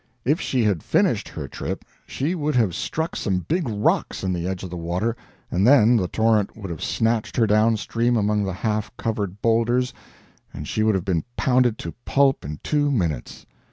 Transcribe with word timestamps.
If 0.25 0.41
she 0.41 0.63
had 0.63 0.81
finished 0.81 1.29
her 1.29 1.47
trip 1.47 1.85
she 2.07 2.33
would 2.33 2.55
have 2.55 2.73
struck 2.73 3.15
some 3.15 3.45
big 3.47 3.69
rocks 3.69 4.23
in 4.23 4.33
the 4.33 4.47
edge 4.47 4.63
of 4.63 4.71
the 4.71 4.75
water, 4.75 5.15
and 5.51 5.67
then 5.67 5.95
the 5.95 6.07
torrent 6.07 6.57
would 6.57 6.71
have 6.71 6.83
snatched 6.83 7.37
her 7.37 7.45
downstream 7.45 8.17
among 8.17 8.43
the 8.43 8.53
half 8.65 8.89
covered 8.97 9.43
boulders 9.43 9.93
and 10.51 10.67
she 10.67 10.81
would 10.81 10.95
have 10.95 11.05
been 11.05 11.23
pounded 11.37 11.77
to 11.77 11.93
pulp 12.03 12.43
in 12.43 12.59
two 12.63 12.89
minutes. 12.89 13.45